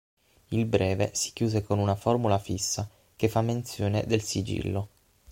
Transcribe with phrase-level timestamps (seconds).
[0.49, 4.87] Il breve si chiude con una formula fissa, che fa menzione del sigillo.